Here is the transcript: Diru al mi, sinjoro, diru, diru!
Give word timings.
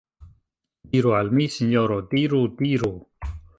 Diru 0.95 1.13
al 1.17 1.29
mi, 1.39 1.47
sinjoro, 1.57 1.99
diru, 2.15 2.43
diru! 2.65 2.93